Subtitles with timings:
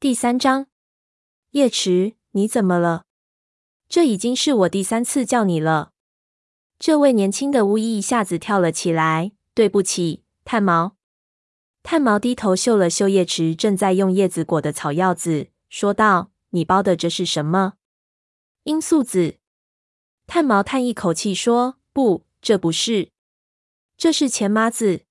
[0.00, 0.66] 第三章，
[1.50, 3.04] 叶池，你怎么了？
[3.86, 5.92] 这已经是我第三次叫你了。
[6.78, 9.32] 这位年轻的巫医一下子跳了起来。
[9.52, 10.96] 对不起，炭毛。
[11.82, 17.74] 炭毛低头嗅了嗅叶池正在用叶子裹的草药子，说道：“你包的这是什么？”
[18.64, 19.36] 罂粟籽。
[20.26, 23.10] 炭毛叹一口气说：“不，这不是，
[23.98, 25.02] 这是钱麻子。”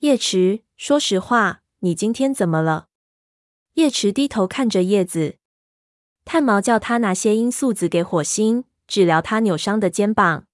[0.00, 2.87] 叶池，说实话，你今天怎么了？
[3.78, 5.36] 叶池低头看着叶子。
[6.24, 10.46] 炭毛叫他拿些罂粟籽给火星治疗他扭伤的肩膀。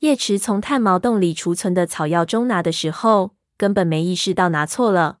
[0.00, 5.20] 叶池从炭毛洞里储存的草药中拿的时候，根本没意识到拿错了。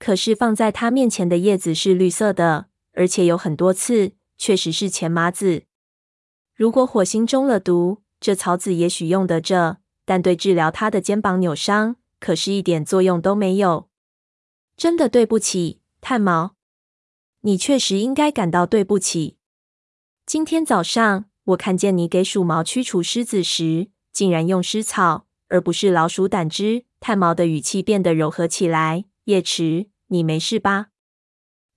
[0.00, 5.62] 可是放在他面前的叶子是绿色的，而且有很多刺，确实是钱麻子。
[6.56, 13.88] 如果火星中了毒，这草籽也许用得着，但对治疗他的肩膀扭伤，可是一点作用都没有。
[14.76, 16.54] 真的对不起，炭毛，
[17.40, 19.38] 你确实应该感到对不起。
[20.26, 26.84] 今天早上我看见你给鼠毛驱除虱子时，竟然用虱草而不是老鼠胆汁。
[27.00, 29.06] 炭毛的语气变得柔和起来。
[29.24, 30.88] 叶池，你没事吧？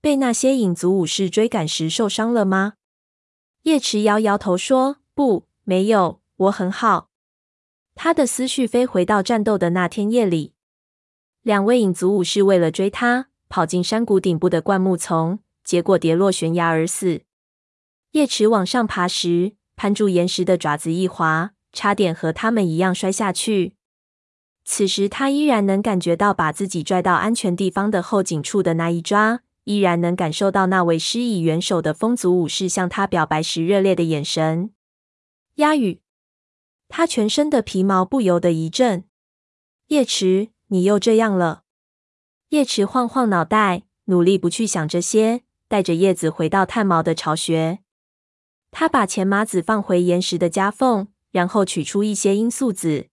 [0.02, 2.74] 被那些影族武士追赶时受伤了吗？
[3.62, 7.08] 叶池摇摇头说：“不，没有，我很好。”
[7.96, 10.52] 他的思绪飞回到战斗的那天夜里，
[11.40, 17.22] 两位影族武士为了追他，跑进山谷顶部的灌木丛，结果跌落悬崖而死。
[18.12, 23.74] 叶池往上爬时，攀住岩石的爪子一滑，差点和他们一样摔下去。
[24.64, 29.40] 此时他依然能感觉到把自己拽到安全地方的后颈处的那一抓。
[29.64, 34.70] 依然能感受到那位施以援手的风族武士向他表白时热烈的眼神。
[35.56, 36.00] 鸦羽，
[36.88, 39.04] 他全身的皮毛不由得一震。
[39.88, 41.64] 叶池，你又这样了。
[42.50, 47.80] 叶池晃晃脑袋，努力不去想这些，带着叶子回到炭毛的巢穴。
[48.70, 53.08] 他把钱麻子放回岩石的夹缝，然后取出一些罂粟籽。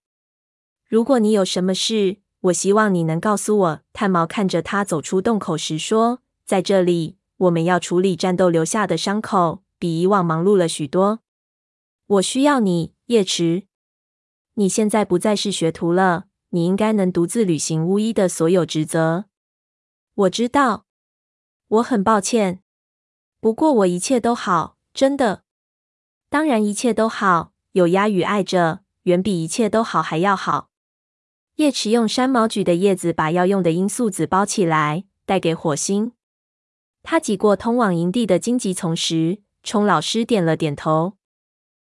[0.88, 3.80] 如果你有什么事，我希望你能告诉我。
[3.92, 6.20] 炭毛看着他走出洞口时说。
[6.46, 11.18] 在这里，我们要处理战斗留下的伤口，比以往忙碌了许多。
[12.06, 13.64] 我需要你，叶池。
[14.54, 19.24] 你现在不再是学徒了，你应该能独自履行巫医的所有职责。
[20.16, 20.86] 我知道，
[21.68, 22.62] 我很抱歉，
[23.38, 25.42] 不过我一切都好，真的。
[26.30, 30.70] 当然，一切都好，有鸭羽爱着，远比一切都好还要好。
[31.56, 36.12] 叶池用山毛榉的叶子把要用的罂粟籽包起来，带给火星。
[37.02, 41.18] 他挤过通往营地的荆棘丛时，冲老师点了点头。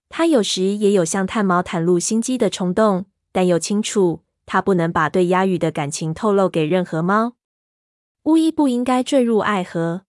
[0.09, 7.33] 他有时也有向炭毛袒露心机的冲动，但又清楚他不能把对鸭羽的感情透露给任何猫。
[8.23, 10.03] 巫医不应该坠入爱河。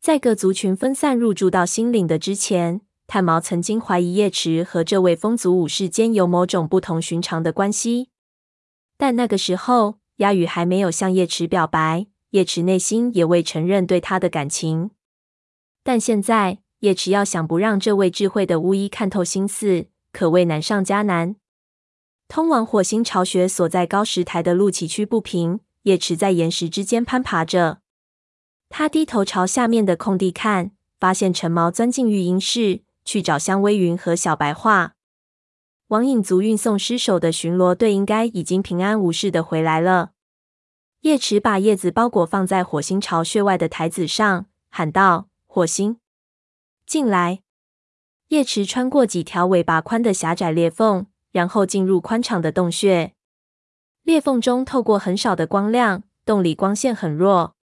[0.00, 8.08] 在各族群分散入住到新领的之前，炭毛曾经怀疑叶池和这位风族武士间有某种不同寻常的关系，
[8.96, 12.06] 但那个时候鸦羽还没有向叶池表白。
[12.30, 14.92] 叶池内心也未承认对他的感情，
[15.82, 21.34] 但现在叶池要想不让这位智慧的巫医看透心思，可谓难上加难。
[22.28, 27.80] 通往火星巢穴所在高石台的路崎岖不平，叶池在岩石之间攀爬着。
[28.68, 34.94] 他低头朝下面的空地看，发现陈毛钻进育婴室去找香微云和小白画。
[35.88, 40.12] 往影族运送尸首的巡逻队应该已经平安无事的回来了。
[41.00, 45.98] 叶池把叶子包裹放在火星巢穴外的台子上，喊道：“火星，
[46.86, 47.42] 进来！”
[48.28, 53.14] 叶池穿过几条尾巴宽的狭窄裂缝，然后进入宽敞的洞穴。
[54.02, 57.54] 裂缝中透过很少的光亮，洞里光线很弱。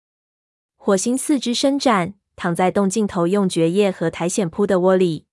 [0.76, 5.26] 火星四肢伸展，躺在洞尽头用蕨叶和苔藓铺的窝里。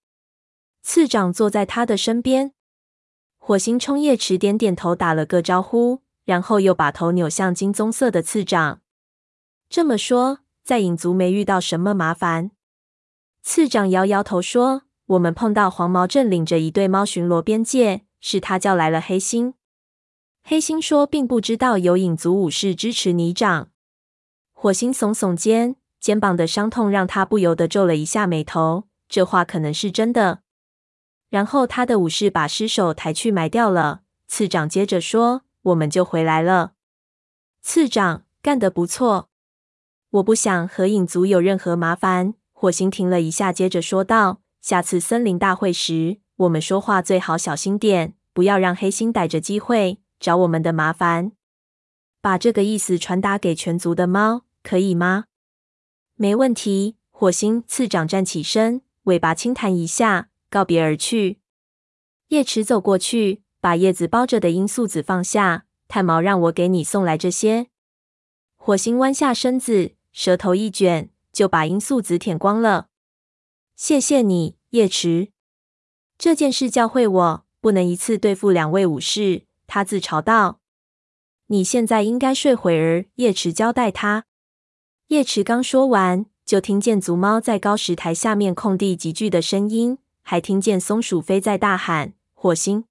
[0.81, 2.53] 次长坐在他的身边。
[3.37, 6.05] 火星冲叶池点点头，打了个招呼。
[6.25, 8.81] 然后又把头扭向金棕色的次长，
[9.69, 12.49] 这么说，在影族没遇到什么麻烦。
[13.43, 19.53] 次长摇摇头说：“我们碰到黄毛正领着一队猫巡逻边界，是他叫来了黑心。
[20.47, 23.69] 黑心说，并不知道有影族武士支持你长。”
[24.53, 28.83] 火星耸耸肩，肩膀的伤痛让他不由得皱了一下眉头。
[29.09, 30.41] 这话可能是真的。
[31.29, 34.03] 然后他的武士把尸首抬去埋掉了。
[34.27, 35.41] 次长接着说。
[35.65, 36.73] 我们就回来了，
[37.59, 39.29] 次长干得不错。
[40.11, 42.35] 我不想和影族有任何麻烦。
[42.53, 51.31] 火星停了一下，接着说道：“下次森林大会时，我们说话最好小心点，不要让黑心逮着机会找我们的麻烦。
[52.21, 55.25] 把这个意思传达给全族的猫，可以吗？”
[56.15, 56.97] 没问题。
[57.17, 61.39] 火星次长站起身，尾巴轻弹一下，告别而去。
[62.27, 65.65] 叶池走过去，把叶子包着的罂粟籽放下。
[65.87, 67.67] 炭毛让我给你送来这些。
[68.57, 72.89] 火星弯下身子，舌头一卷，就把罂粟籽舔光了。
[73.77, 75.31] 谢谢你，叶池。
[76.17, 79.44] 这件事教会我不能一次对付两位武士。
[79.67, 80.59] 他自嘲道
[81.47, 84.25] ：“你现在应该睡会儿。”叶池交代他。
[85.07, 86.25] 叶池刚说完。
[86.45, 92.85] 就听见族猫在高石台下面空地集聚的声音，还听见松鼠飞在大喊：“火星！”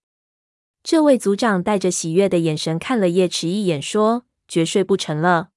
[0.82, 5.50] 这位族长带着喜悦的眼神看了叶池一眼，说：“绝睡不成了。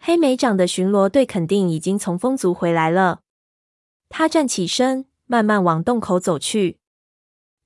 [0.00, 3.20] 黑莓长的巡逻队肯定已经从风族回来了。”
[4.10, 6.80] 他站起身，慢慢往洞口走去。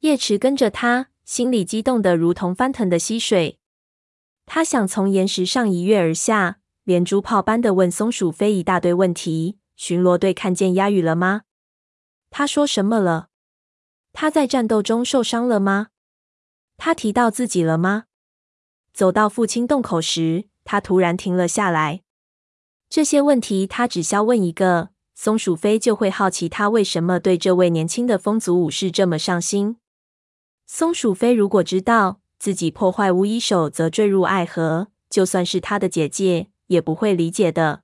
[0.00, 3.58] 叶池跟着他，心里激动得如同翻腾的溪水。
[4.46, 6.60] 他想从岩石上一跃而下。
[6.84, 9.58] 连珠炮般的问松鼠飞一大堆问题。
[9.76, 11.42] 巡逻队看见鸭羽了吗？
[12.30, 13.28] 他说什么了？
[14.14, 15.88] 他在战斗中受伤了吗？
[16.78, 18.04] 他提到自己了吗？
[18.94, 22.00] 走到父亲洞口时，他突然停了下来。
[22.88, 29.76] 这些问题他只需要问一个，松鼠飞就会好奇他为什么对这位年轻的风族武士这么上心。
[30.68, 36.50] 松鼠飞如果知道自己破坏无影手则坠入爱河，就算是他的姐姐。
[36.68, 37.82] 也不会理解的。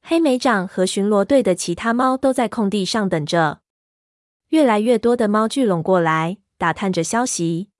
[0.00, 3.60] 黑莓长和巡逻队的其他猫都在空地上等着。
[4.48, 7.70] 越来越多的猫聚拢过来，打探着消息。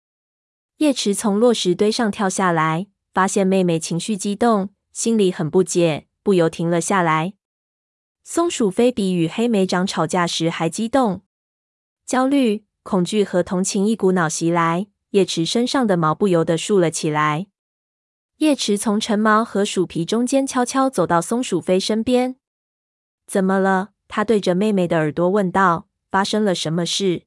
[0.78, 7.34] 叶池从落石堆上跳下来，发现妹妹情绪激动，心里很不解，不由停了下来。
[8.22, 11.22] 松鼠飞比与黑莓长吵架时还激动，
[12.04, 17.48] 焦虑、恐惧和同情一股脑袭来，叶池身上的毛不由得竖了起来。
[18.38, 22.36] 叶池从橙毛和鼠皮中间悄悄走到松鼠飞身边。
[23.28, 25.86] “怎么了？”他对着妹妹的耳朵问道。
[26.10, 27.24] “发生了什么事？”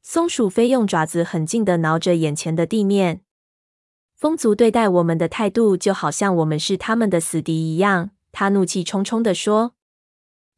[0.00, 3.22] 松鼠飞用爪子狠劲地挠着眼前的地面。
[4.14, 9.74] “风族对待我们的态度，就好像我们是他们的死敌一样。”他怒气冲冲地说。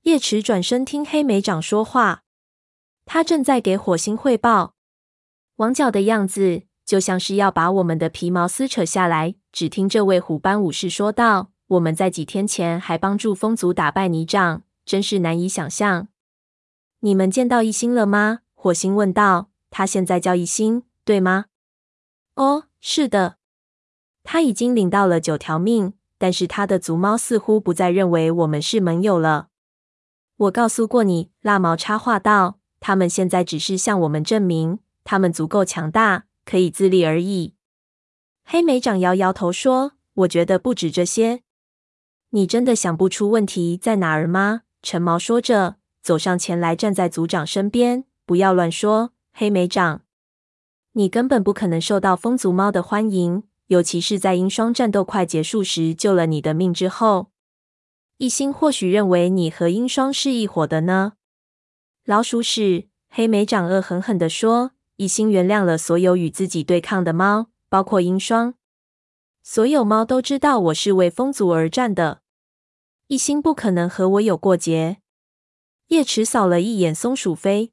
[0.02, 2.24] 叶池转身听黑莓长说话，
[3.12, 4.74] 他正在给火星汇报，
[5.56, 9.34] 王角的样子就像是要把我们的皮毛撕扯下来。
[9.50, 16.06] 只听这位虎斑武士说道：“我们在几天前还帮助风族打败泥掌，真是难以想象。”
[17.00, 18.42] 你们见到一星了吗？
[18.54, 19.50] 火星问道。
[19.70, 21.46] 他现在叫一星，对吗？
[22.36, 23.38] 哦，是的。
[24.22, 29.48] 他已经领到了九条命，但是他的族猫似乎不再认为我们是盟友了。
[30.36, 32.59] 我告诉过你，蜡毛插话道。
[32.80, 37.54] 他们现在只是向我们证明，他们足够强大，可以自立而已。
[38.42, 41.42] 黑莓长摇摇头说：“我觉得不止这些。
[42.30, 48.04] 你真的想不出问题在哪儿吗？”橙毛说着，走上前来，站在族长身边。
[48.24, 50.02] “不要乱说，黑莓长，
[50.92, 57.30] 你根本不可能受到风族猫的欢迎，尤其是在鹰霜战斗快结束时救了你的命之后。
[58.16, 61.12] 一心或许认为你和鹰霜是一伙的呢。”
[62.10, 62.88] 老鼠屎！
[63.08, 68.54] 黑莓长恶狠狠地说：“一心原谅了所有与自己对抗的猫。”包括鹰霜，
[69.44, 72.22] 所有猫都知道我是为风族而战的。
[73.06, 74.96] 一心不可能和我有过节。
[75.86, 77.70] 叶池扫了一眼松鼠飞，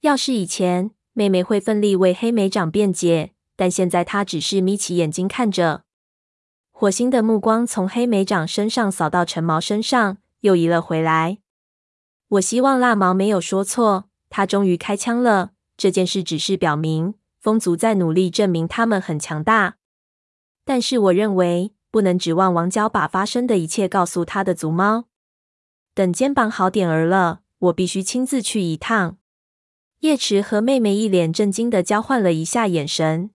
[0.00, 5.84] 要是以前，妹妹会奋力为黑莓长辩解，但现在她只是眯起眼睛看着。
[6.70, 11.41] 火星的目光从黑莓长身上扫到橙毛身上，又移了回来。
[12.32, 15.50] 我希望蜡毛没有说错，他终于开枪了。
[15.76, 17.14] 这件事只是表明。
[17.38, 19.76] 风族在努力证明他们很强大，
[20.64, 25.06] 但是我认为不能指望王娇把发生的一切告诉他的族猫。
[25.92, 29.18] 等肩膀好点儿了，我必须亲自去一趟。
[30.00, 33.30] 叶池和妹妹一脸震惊的交换了一下眼神。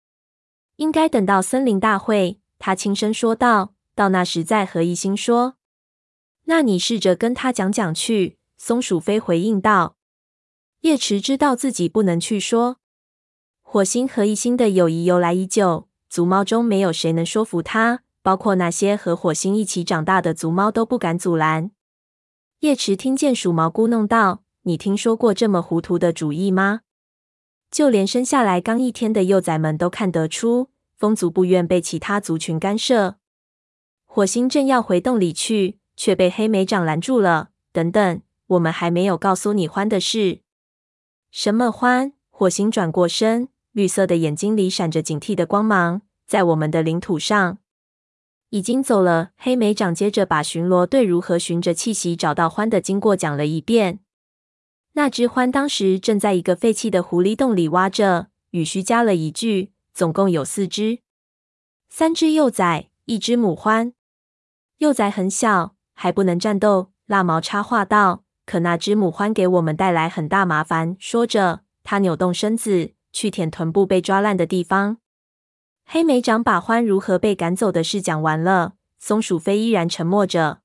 [0.77, 3.73] 应该等到森林大会，他轻声说道。
[3.93, 5.55] 到那时再和一星说。
[6.45, 8.36] 那你试着跟他讲讲去。
[8.57, 9.95] 松鼠飞回应道。
[10.81, 12.77] 叶池知道自己不能去说。
[13.61, 21.71] 火星和一星的友谊由来已久，族猫中没有谁能说服他，包括那些和火星一起长大的族猫都不敢阻拦。
[22.61, 26.81] 叶池听见鼠毛咕噥道：“你听说过这么糊涂的主意吗？
[27.69, 33.17] 就连生下来刚一天的幼崽们都看得出，风族不愿被其他族群干涉。”
[34.05, 37.49] 火星正要回洞里去，却被黑莓长拦住了。
[37.71, 40.41] “等等，我们还没有告诉你獾的事。
[41.31, 43.49] ”“什么獾？”火星转过身。
[43.71, 47.59] 绿色的眼睛里闪着警惕的光芒，在我们的领土上。
[48.49, 49.31] 已经走了。
[49.37, 53.99] 黑莓长接着把巡逻队如何循着气息找到獾的经过讲了一遍。
[54.93, 58.29] 那只獾当时正在一个废弃的狐狸洞里挖着。
[58.51, 60.99] 语须加了一句：“总共有四只，
[61.89, 63.93] 三只幼崽，一只母獾。
[64.77, 74.97] 幼崽很小，还不能战斗。”蜡毛插话道：“可那只母獾给我们带来很大麻烦。”说着，他扭动身子去舔臀部被抓烂的地方。
[75.85, 80.61] 黑莓长把獾如何被赶走的事讲完了，松鼠飞依然沉默着。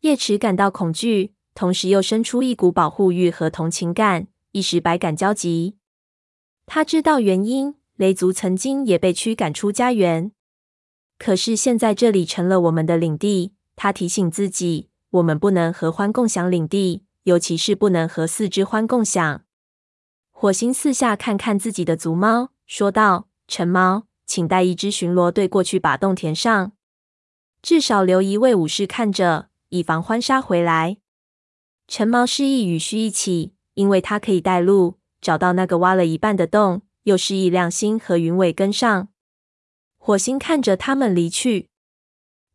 [0.00, 5.76] 叶池感到恐惧，同时又生出一股保护欲和同情感，一时百感交集。
[6.66, 10.32] 他知道原因，雷族曾经也被驱赶出家园，
[11.18, 13.54] 可是现在这里成了我们的领地。
[13.74, 19.44] 他提醒自己，我们不能和獾共享领地，尤其是不能和四只獾共享。
[20.30, 26.72] 火星四下看看自己的族猫，说道：“陈猫，请带一支巡逻队过去，把洞填上，
[27.60, 30.96] 至少留一位武士看着，以防獾杀回来。”
[31.86, 34.98] 陈猫示意与须一起，因为它可以带路。
[35.20, 39.08] 找到那个挖了一半的洞，又示意亮星和云尾跟上。
[39.98, 41.68] 火星看着他们离去。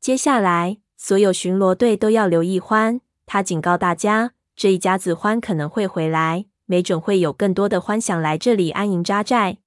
[0.01, 2.99] 接下来，所有巡逻队都要留意獾。
[3.25, 9.59] 他警告大家，这一家子獾可能会回来，没准会有更多的獾想来这里安营扎寨。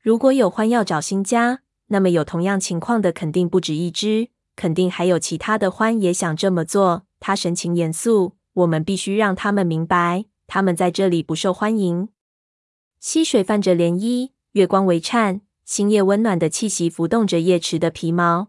[0.00, 7.02] 如果有獾要找新家，那么有同样情况的肯定不止一只，肯定还有其他的獾也想这么做。
[7.18, 10.26] 他神情严肃，我们必须让他们明白。
[10.46, 12.08] 他们在这里不受欢迎。
[13.00, 18.48] 溪水泛着涟漪，月光微颤，星夜温暖的气息浮动着叶池的皮毛。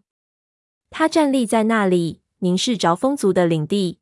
[0.89, 4.00] 他站立在那里，凝视着风族的领地。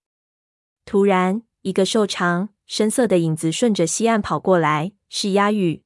[0.85, 5.83] 突然，一个瘦长、深色的影子顺着溪岸跑过来，是鸦羽。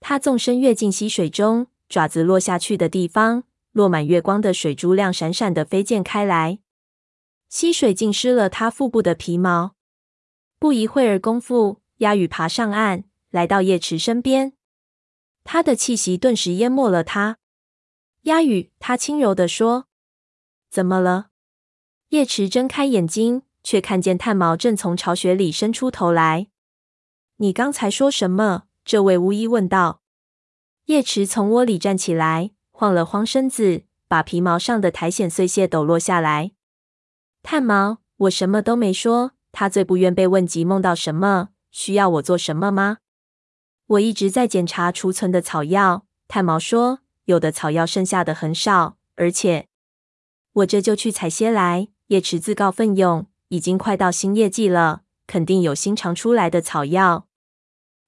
[0.00, 6.58] 他纵身跃进溪水中，爪子落下去的地方，落满月光的水珠亮闪闪的飞溅开来。
[7.48, 9.74] 溪水浸湿了他腹部的皮毛。
[10.58, 14.54] 不一会儿功夫，鸦羽爬上岸，来到叶池身边。
[15.44, 17.38] 他的气息顿时淹没了他。
[18.22, 19.86] 鸦羽，他轻柔地说
[20.72, 21.26] ：“怎么了？”
[22.08, 26.48] 叶池睁开眼睛，却看见炭毛正从巢穴里伸出头来。
[27.36, 30.00] “你刚才说什么？”这位巫医问道。
[30.86, 36.52] 叶池从窝里站起来，晃了晃身子，把皮毛上的苔藓碎屑抖落下来。
[37.42, 39.32] 炭毛，我什么都没说。
[39.52, 42.98] 他最不愿被问及梦到什么，需要我做什么吗？
[43.86, 46.06] 我一直在检查储存的草药。
[46.26, 49.68] 炭毛说，有的草药剩下的很少，而且
[50.52, 51.88] 我这就去采些来。
[52.08, 57.26] 叶池自告奋勇，已经快到新叶季了，肯定有新长出来的草药。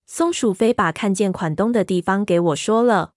[0.06, 3.12] 松鼠飞把看见款东的地方给我说了。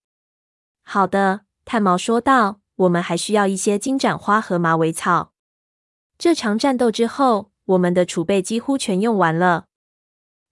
[0.83, 5.33] 好的，炭毛说道，我们还需要一些金盏花和马尾草。
[6.17, 7.51] 这场战斗之后。
[7.67, 9.65] 我们的储备几乎全用完了。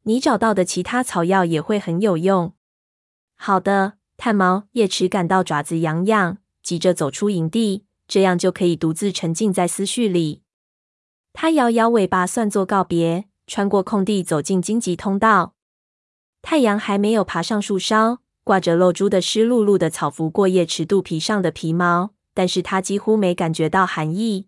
[0.03, 2.53] 你找到的其他草药也会很有用。
[3.37, 4.67] 好的，炭毛。
[4.73, 10.41] 叶池感到爪子痒痒，急着走出营地，这样就可以独自沉浸在思绪里。
[11.33, 15.53] 他摇摇尾巴，算作告别，穿过空地，走进荆棘通道。
[16.41, 24.47] 太阳还没有爬上树梢，挂着露珠的湿漉漉的草服过夜池肚皮上的皮毛，但是他几乎没感觉到寒意。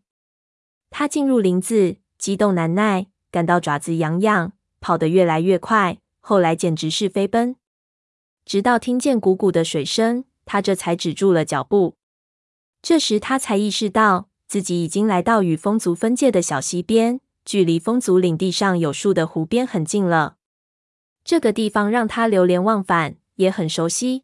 [0.89, 1.97] 他进入林子。
[2.17, 5.99] 激动难耐，感到爪子痒痒，跑得越来越快。
[6.19, 7.57] 后来简直是飞奔，
[8.43, 11.95] 直到听见汩汩的水声，他这才止住了脚步。
[12.87, 20.37] 这时他才意识到自己已经来到与风族分界的小溪边，距离风族领地上有树的湖边很近了。
[21.25, 24.23] 这个地方让他流连忘返，也很熟悉。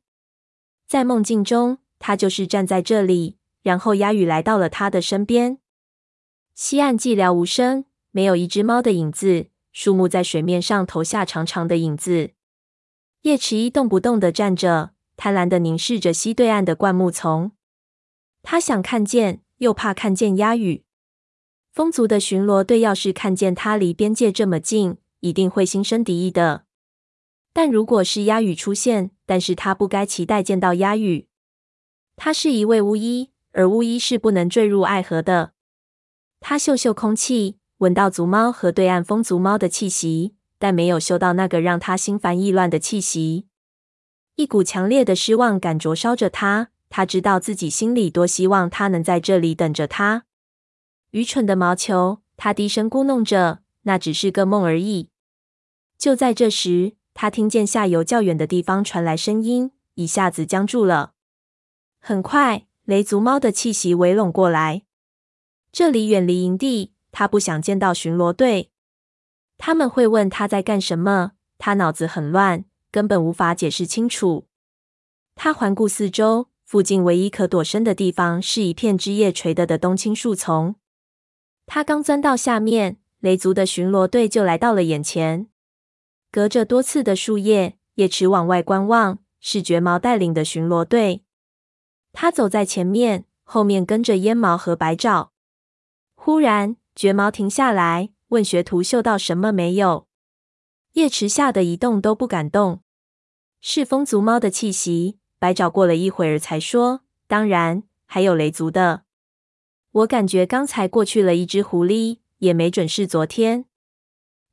[0.88, 5.58] 在梦境中，他就是站在这里，然后鸦羽来到了他的身边。
[6.56, 9.48] 溪岸寂寥无声，没有一只猫的影子。
[9.74, 12.32] 树木在水面上投下长长的影子。
[13.24, 17.52] 叶池一动不动地站着，贪婪地凝视着溪对岸的灌木丛。
[18.44, 20.84] 他想看见，又怕看见鸦羽。
[21.72, 26.66] 风族的巡逻队要是看见他离边界这么近，一定会心生敌意的。
[27.52, 31.28] 但如果是鸦羽出现，但是他不该期待见到鸦羽。
[32.16, 35.54] 他是一位巫医，而巫医是不能坠入爱河的。
[36.40, 43.48] 他嗅嗅空气，闻到族猫和对岸风族猫的气息，但没有嗅到那个让他心烦意乱的气息。
[44.36, 46.73] 一股强烈的失望感灼烧着他。
[46.96, 50.26] 他知道自己心里多希望他能在这里等着他。
[51.10, 55.10] 愚蠢的毛球，他低声咕哝着，那只是个梦而已。
[55.98, 61.14] 就在这时，他听见下游较远的地方传来声音，一下子僵住了。
[62.00, 64.84] 很快，雷族猫的气息围拢过来。
[65.72, 68.70] 这里远离营地，他不想见到巡逻队。
[69.58, 74.46] 他们会问他在干什么，他脑子很乱，根本无法解释清楚。
[75.34, 80.76] 他环顾四周，附近唯一可躲身的地方是一片枝叶垂得的冬青树丛。
[81.66, 85.48] 他刚钻到下面，雷族的巡逻队就来到了眼前。
[86.32, 91.24] 隔着多刺的树叶，叶池往外观望，是绝毛带领的巡逻队。
[92.12, 95.32] 他走在前面，后面跟着烟毛和白爪。
[96.16, 100.08] 忽然，绝毛停下来，问学徒嗅到什么没有？
[100.94, 102.82] 叶池吓得一动都不敢动。
[103.62, 105.20] 是风族猫的气息。
[105.44, 109.04] 白爪过了一会儿才说：“当然，还有雷族的。
[109.92, 113.66] 我感觉刚才过去了一只狐狸，也没准是昨天。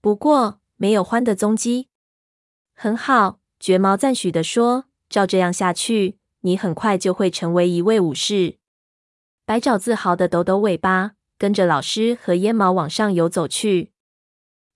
[0.00, 1.86] 不过没有獾的踪迹。
[2.74, 8.56] 很好。”绝毛赞许地说：“照这样下去，你很快就会成为一位武士。”
[9.46, 13.92] 白爪自豪的抖抖尾巴，跟着老师和烟毛往上游走去。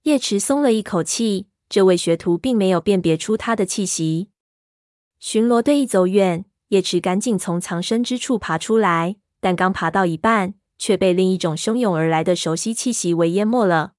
[0.04, 4.28] 叶池松了一口气，这位学徒并没有辨别出他的气息。
[5.26, 13.94] 巡逻队一走远，叶池赶紧从藏身之处爬出来，但刚爬到一半，却被另一种汹涌而来的熟悉气息给淹没了。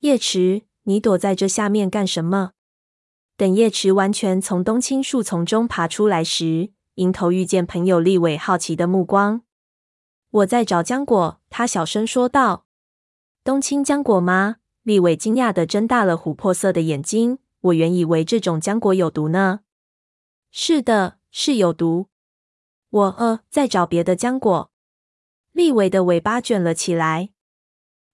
[0.00, 2.54] 叶池，你躲在这下面干什么？
[3.36, 9.42] 等叶池完全从冬青树丛中爬出来时，迎头遇见朋友立伟好奇的目光。
[10.32, 12.66] 我在找浆果，他小声说道。
[13.44, 14.56] 冬青浆果吗？
[14.82, 17.38] 立伟惊讶地睁大了琥珀色的眼睛。
[17.60, 19.60] 我原以为这种浆果有毒呢。
[20.54, 22.10] 是的，是有毒。
[22.90, 24.70] 我呃，在找别的浆果。
[25.52, 27.30] 立伟的尾巴卷了起来，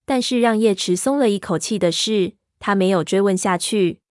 [0.04, 4.02] 但是让叶池松了一口气的是，他没有追问下去。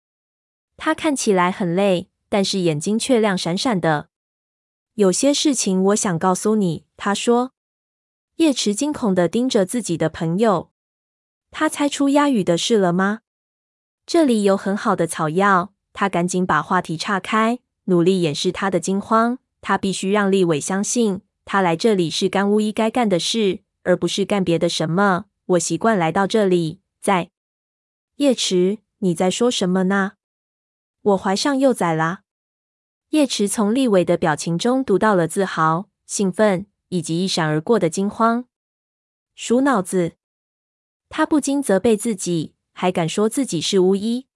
[0.76, 4.08] 他看起来很累，但是眼睛却亮闪闪的。
[4.94, 7.52] 有些事情我想告诉你，他说。
[8.36, 10.72] 叶池惊恐的盯着自己的朋友，
[11.52, 13.20] 他猜出鸦羽的事了吗？
[14.04, 15.72] 这里有很好的草药。
[15.92, 17.60] 他赶紧把话题岔开。
[17.86, 25.26] 努力掩饰他的惊慌，他必须让立伟相信，他来这里是干巫医该干的事，而不是干别的什么。
[25.46, 27.30] 我习惯来到这里，在
[28.16, 30.12] 叶池，你在说什么呢？
[31.02, 32.22] 我怀上幼崽啦！
[33.10, 38.46] 叶池从立伟的表情中读到了自豪、兴奋以及一闪而过的惊慌。
[39.36, 40.14] 鼠脑子！
[41.08, 44.26] 他不禁责备自己，还敢说自己是巫医？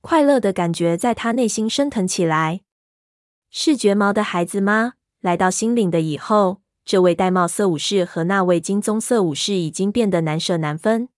[0.00, 2.62] 快乐的感觉在他内心升腾起来。
[3.56, 4.94] 是绝毛的孩子吗？
[5.20, 11.08] 来到新领的以后，这位玳瑁色武士和那位金棕色武士已经变得难舍难分。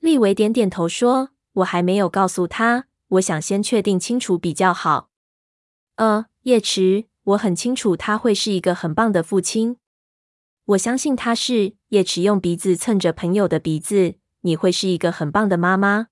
[0.00, 1.30] 立维点点头说
[1.62, 5.10] ：“我还没有告诉他，我想先确定清楚比较好。”
[5.94, 9.76] 呃，叶池，我很清楚他会是一个很棒的父亲。
[10.64, 11.76] 我相信他是。
[11.90, 14.16] 叶池用鼻子蹭着朋友的鼻子。
[14.40, 16.08] 你会是一个很棒的妈妈。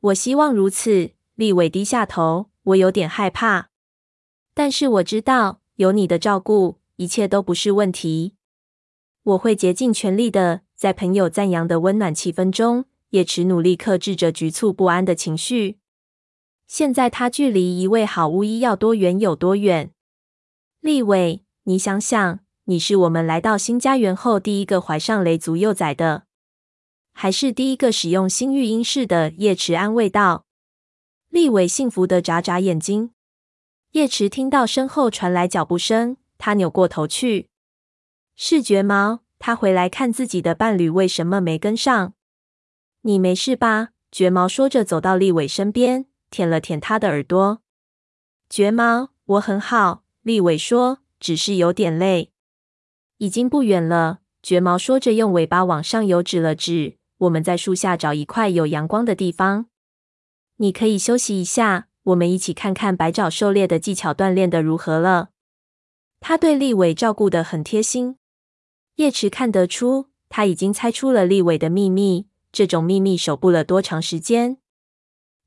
[0.00, 1.12] 我希望如此。
[1.36, 3.68] 立伟低下头，我有点害怕，
[4.58, 8.34] 但是我知道有你的照顾，一切都不是问题。
[9.22, 10.62] 我会竭尽全力的。
[10.74, 15.78] 在朋友赞扬的温暖气氛中，叶池努力克制着局促不安的情绪。
[16.66, 19.92] 现在他距离一位好巫医要多远有多远？
[20.80, 26.24] 立伟，你想想，你是我们来到新家园后第一个怀上雷族幼崽的。
[27.12, 30.46] 还是第一个使用新育婴室的，叶池安慰道。
[31.28, 33.12] 立伟幸福的眨眨眼睛。
[33.92, 37.48] 叶池听到身后传来脚步声，他扭过头去，
[38.36, 39.20] 是绝毛。
[39.38, 42.12] 他回来看自己的伴侣为什么没跟上。
[43.02, 43.90] 你没事吧？
[44.10, 47.62] 绝毛说着走到立伟身边，舔了舔他的耳朵。
[48.50, 50.02] 绝毛，我很好。
[50.22, 52.32] 立伟说，只是有点累。
[53.18, 54.20] 已经不远了。
[54.42, 56.98] 绝毛说着，用尾巴往上游指了指。
[57.18, 59.66] 我们在树下找一块有阳光的地方，
[60.56, 61.87] 你可以休息一下。
[62.08, 65.30] 我们一起看看白爪狩猎的技巧锻炼的如何了。
[66.20, 68.16] 他对立伟照顾得很贴心。
[68.96, 72.26] 叶池看得出，他已经猜出了立伟的秘密。
[72.50, 74.56] 这种秘密守不了多长时间。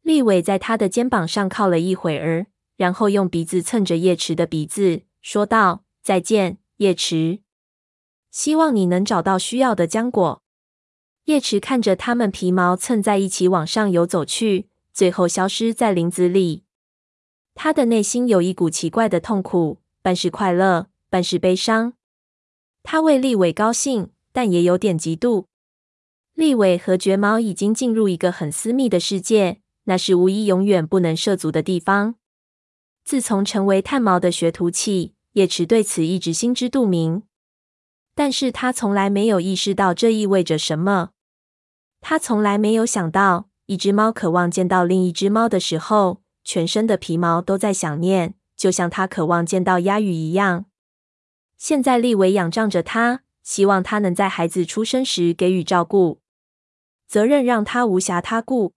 [0.04, 2.46] 立伟在他的肩膀上靠了一会儿，
[2.78, 7.40] 然后用鼻子蹭着叶池的鼻子，说道：“再见，叶池。
[8.30, 10.44] 希望你能找到需要的浆果。”
[11.26, 16.64] 叶池看着他们皮毛蹭在一起往上游走去，最后消失在林子里。
[17.54, 21.94] 他的内心有一股奇怪的痛苦，半是快乐，半是悲伤。
[22.84, 25.46] 他为立伟高兴，但也有点嫉妒。
[26.34, 32.16] 立伟和绝毛已经进入一个很私密的世界，那是无一永远不能涉足的地方。
[33.04, 37.24] 自从成为炭毛的学徒起，叶池对此一直心知肚明，
[38.16, 41.12] 但是他从来没有意识到这意味着什么。
[42.00, 50.66] 他从来没有想到，一只猫渴望见到另一只猫的时候，全身的皮毛都在想念，就像他渴望见到鸭羽一样。
[51.56, 56.20] 现在，利维仰仗着他，希望他能在孩子出生时给予照顾。
[57.08, 58.74] 责任让他无暇他顾。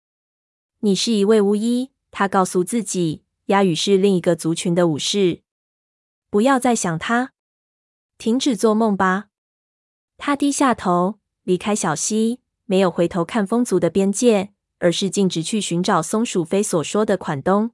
[0.78, 3.24] 你是一位巫医，他告诉自己。
[3.46, 5.42] 鸭羽是另一个族群的武士。
[6.30, 7.32] 不要再想他，
[8.16, 9.26] 停止做梦吧。
[10.16, 14.53] 他低下头，离开小溪，没有回头看风族的边界，
[14.84, 17.73] 而是径直去寻找松鼠飞所说的款东。